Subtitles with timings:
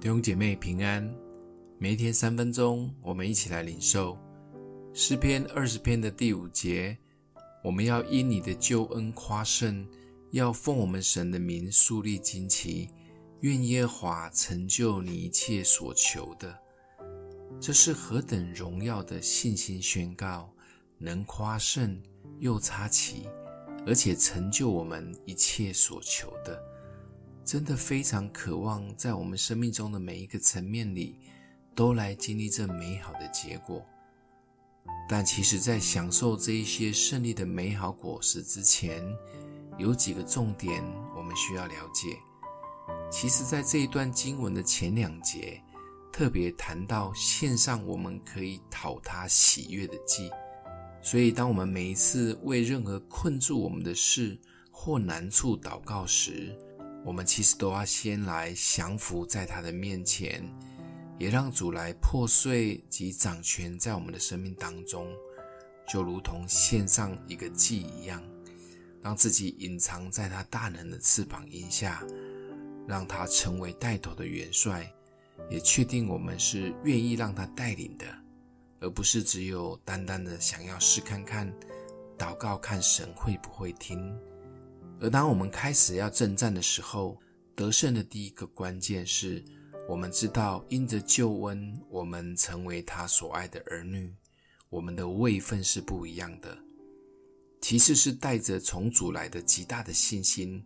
[0.00, 1.12] 弟兄姐妹平安，
[1.76, 4.16] 每一天三分钟，我们一起来领受
[4.94, 6.96] 诗篇二十篇的第五节。
[7.64, 9.84] 我们要因你的救恩夸胜，
[10.30, 12.90] 要奉我们神的名树立旌旗，
[13.40, 16.56] 愿耶和华成就你一切所求的。
[17.60, 20.48] 这是何等荣耀的信心宣告！
[20.96, 22.00] 能夸胜，
[22.38, 23.28] 又插旗，
[23.84, 26.56] 而且成就我们一切所求的，
[27.48, 31.18] 真的非常渴望在我们生命中的每一个层面里，
[31.74, 33.82] 都来经历这美好的结果。
[35.08, 39.02] 但其实，在享受这一些胜利的美好果实之前，
[39.78, 40.84] 有几个重点
[41.16, 42.18] 我们需要了解。
[43.10, 45.58] 其实，在这一段经文的前两节。
[46.10, 50.28] 特别谈到献上我们可以讨他喜悦的祭，
[51.00, 54.36] 所以当我们每一次为任何困住我们的事
[54.72, 56.58] 或难处祷告时，
[57.08, 60.44] 我们其实都要先来降服在他的面前，
[61.18, 65.10] 也让主来破碎及掌权在我们的生命当中，
[65.90, 68.22] 就如同献上一个祭一样，
[69.00, 72.04] 让自己隐藏在他大能的翅膀荫下，
[72.86, 74.86] 让他成为带头的元帅。
[75.48, 78.04] 也确定我们是愿意让他带领的，
[78.80, 81.50] 而不是只有单单的想要试看看，
[82.18, 83.98] 祷告看神会不会听。
[85.00, 87.18] 而当我们开始要征战的时候，
[87.54, 89.44] 得胜的第一个关键是
[89.88, 94.14] 我们知道，因着救恩，我们成为他所爱的儿女，
[94.68, 96.56] 我们的位分是不一样的。
[97.60, 100.64] 其次是带着从主来的极大的信心，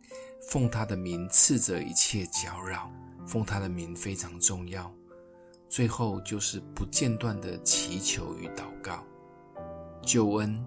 [0.49, 2.91] 奉他的名斥责一切搅扰。
[3.25, 4.93] 奉他的名非常重要。
[5.69, 9.07] 最后就是不间断的祈求与祷告。
[10.03, 10.63] 救恩、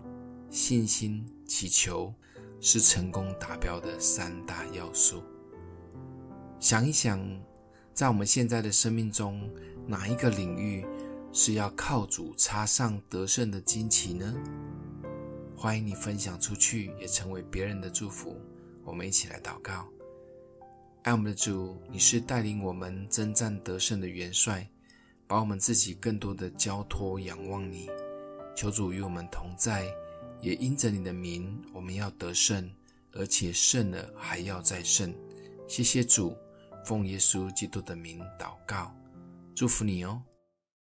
[0.50, 2.12] 信心、祈求
[2.60, 5.24] 是成功达标的三大要素。
[6.60, 7.20] 想一想，
[7.94, 9.50] 在我们现在的生命中，
[9.86, 10.86] 哪一个领域
[11.32, 14.34] 是要靠主插上得胜的旌旗呢？
[15.56, 18.40] 欢迎你分享出去，也成为别人的祝福。
[18.84, 19.88] 我们一起来祷告。
[21.04, 24.68] 爱我们的主，你是带领我们征战得胜的元帅，
[25.28, 27.90] 把我们自己更多的交托仰望你。
[28.56, 29.86] 求主与我们同在，
[30.46, 32.70] 也因着你的名，我们要得胜，
[33.14, 35.12] 而且胜了还要再胜。
[35.68, 36.38] 谢谢主，
[36.86, 38.96] 奉耶稣基督的名祷告，
[39.56, 40.22] 祝福你哦。